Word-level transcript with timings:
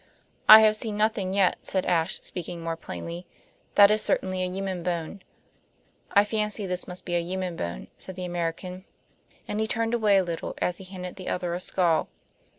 "I 0.49 0.61
have 0.61 0.75
seen 0.75 0.97
nothing 0.97 1.31
yet," 1.31 1.59
said 1.61 1.85
Ashe, 1.85 2.21
speaking 2.23 2.59
more 2.63 2.75
plainly. 2.75 3.27
"That 3.75 3.91
is 3.91 4.01
certainly 4.01 4.41
a 4.41 4.47
human 4.49 4.81
bone." 4.81 5.21
"I 6.09 6.25
fancy 6.25 6.65
this 6.65 6.87
must 6.87 7.05
be 7.05 7.13
a 7.13 7.21
human 7.21 7.55
bone," 7.55 7.87
said 7.99 8.15
the 8.15 8.25
American. 8.25 8.85
And 9.47 9.59
he 9.59 9.67
turned 9.67 9.93
away 9.93 10.17
a 10.17 10.23
little 10.23 10.55
as 10.59 10.79
he 10.79 10.85
handed 10.85 11.17
the 11.17 11.29
other 11.29 11.53
a 11.53 11.59
skull. 11.59 12.09